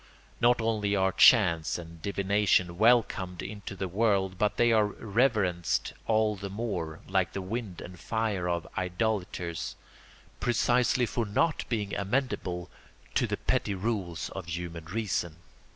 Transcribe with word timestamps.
Not 0.39 0.59
only 0.61 0.95
are 0.95 1.11
chance 1.11 1.77
and 1.77 2.01
divination 2.01 2.79
welcomed 2.79 3.43
into 3.43 3.75
the 3.75 3.87
world 3.87 4.39
but 4.39 4.57
they 4.57 4.71
are 4.71 4.87
reverenced 4.87 5.93
all 6.07 6.35
the 6.35 6.49
more, 6.49 7.01
like 7.07 7.33
the 7.33 7.39
wind 7.43 7.81
and 7.81 7.99
fire 7.99 8.49
of 8.49 8.65
idolaters, 8.75 9.75
precisely 10.39 11.05
for 11.05 11.27
not 11.27 11.65
being 11.69 11.93
amenable 11.95 12.71
to 13.13 13.27
the 13.27 13.37
petty 13.37 13.75
rules 13.75 14.29
of 14.31 14.47
human 14.47 14.85
reason. 14.85 15.35